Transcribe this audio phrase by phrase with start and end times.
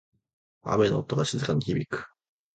[0.63, 2.09] 雨の音が静かに響く。